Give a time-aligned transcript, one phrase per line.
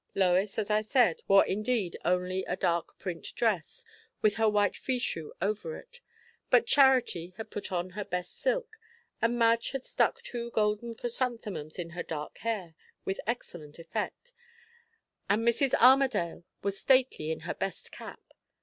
[0.15, 3.85] Lois, as I said, wore indeed only a dark print dress,
[4.23, 6.01] with her white fichu over it;
[6.49, 8.77] but Charity had put on her best silk,
[9.21, 12.73] and Madge had stuck two golden chrysanthemums in her dark hair
[13.05, 14.33] (with excellent effect),
[15.29, 15.75] and Mrs.
[15.75, 18.33] Armadale was stately in her best cap.